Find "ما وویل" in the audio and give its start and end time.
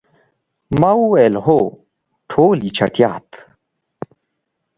0.79-1.35